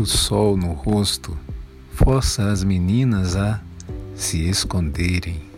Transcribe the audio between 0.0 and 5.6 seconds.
O sol no rosto força as meninas a se esconderem.